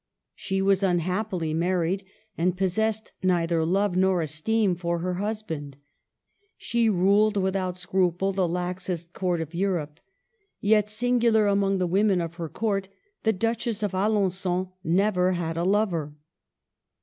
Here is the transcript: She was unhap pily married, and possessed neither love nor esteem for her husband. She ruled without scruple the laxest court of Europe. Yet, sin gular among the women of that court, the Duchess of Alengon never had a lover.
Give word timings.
She 0.33 0.63
was 0.63 0.81
unhap 0.81 1.29
pily 1.29 1.55
married, 1.55 2.03
and 2.35 2.57
possessed 2.57 3.11
neither 3.21 3.63
love 3.63 3.95
nor 3.95 4.21
esteem 4.23 4.73
for 4.75 4.97
her 4.97 5.13
husband. 5.21 5.77
She 6.57 6.89
ruled 6.89 7.37
without 7.37 7.77
scruple 7.77 8.33
the 8.33 8.47
laxest 8.49 9.13
court 9.13 9.41
of 9.41 9.53
Europe. 9.53 9.99
Yet, 10.59 10.89
sin 10.89 11.19
gular 11.19 11.51
among 11.51 11.77
the 11.77 11.85
women 11.85 12.19
of 12.19 12.35
that 12.35 12.53
court, 12.53 12.89
the 13.21 13.31
Duchess 13.33 13.83
of 13.83 13.91
Alengon 13.91 14.71
never 14.83 15.33
had 15.33 15.55
a 15.55 15.63
lover. 15.63 16.15